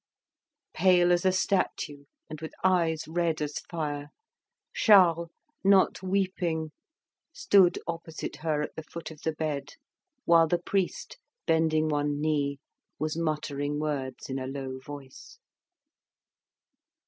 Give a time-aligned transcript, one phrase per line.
[0.73, 4.09] Pale as a statue and with eyes red as fire,
[4.73, 5.29] Charles,
[5.63, 6.71] not weeping,
[7.31, 9.75] stood opposite her at the foot of the bed,
[10.25, 12.57] while the priest, bending one knee,
[12.97, 15.37] was muttering words in a low voice.